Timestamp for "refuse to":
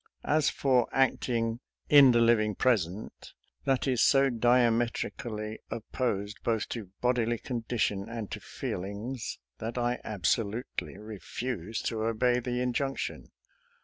10.97-12.01